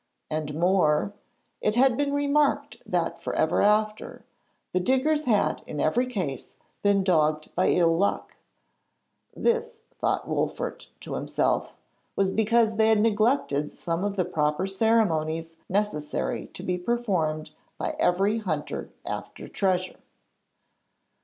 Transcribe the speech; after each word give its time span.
And 0.31 0.55
more, 0.55 1.13
it 1.61 1.75
had 1.75 1.95
been 1.95 2.11
remarked 2.11 2.77
that 2.87 3.21
for 3.21 3.35
ever 3.35 3.61
after, 3.61 4.25
the 4.73 4.79
diggers 4.79 5.25
had 5.25 5.61
in 5.67 5.79
every 5.79 6.07
case 6.07 6.57
been 6.81 7.03
dogged 7.03 7.53
by 7.53 7.67
ill 7.69 7.95
luck.' 7.95 8.35
(This, 9.35 9.81
thought 9.99 10.27
Wolfert 10.27 10.87
to 11.01 11.13
himself, 11.13 11.73
was 12.15 12.31
because 12.31 12.77
they 12.77 12.87
had 12.89 12.99
neglected 12.99 13.69
some 13.69 14.03
of 14.03 14.15
the 14.15 14.25
proper 14.25 14.65
ceremonies 14.65 15.53
necessary 15.69 16.47
to 16.47 16.63
be 16.63 16.79
performed 16.79 17.51
by 17.77 17.95
every 17.99 18.39
hunter 18.39 18.89
after 19.05 19.47
treasure.) 19.47 19.99